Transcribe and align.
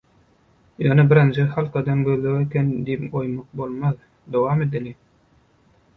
Ýöne 0.85 1.03
birinji 1.11 1.45
halkadan 1.57 2.01
gözleg 2.09 2.39
eken 2.47 2.73
diýip 2.89 3.05
goýmak 3.17 3.53
bolmaz, 3.61 3.95
dowam 4.37 4.65
edeliň. 4.69 4.99